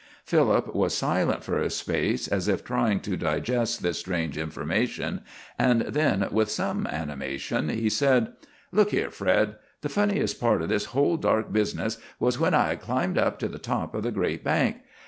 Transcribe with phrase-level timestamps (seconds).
[0.25, 5.21] Philip was silent for a space, as if trying to digest this strange information,
[5.59, 8.33] and then with some animation he said:
[8.71, 9.57] "Look here, Fred!
[9.81, 13.47] The funniest part of this whole dark business was when I had climbed up to
[13.47, 14.77] the top of the great bank.